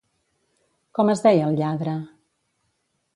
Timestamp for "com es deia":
0.99-1.49